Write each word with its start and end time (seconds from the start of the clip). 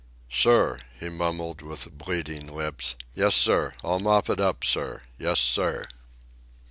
"Sir," 0.31 0.79
he 0.99 1.09
mumbled 1.09 1.61
with 1.61 1.95
bleeding 1.95 2.47
lips. 2.51 2.95
"Yes, 3.13 3.35
sir, 3.35 3.73
I'll 3.83 3.99
mop 3.99 4.31
it 4.31 4.39
up, 4.39 4.63
sir. 4.63 5.03
Yes, 5.19 5.39
sir." 5.39 5.85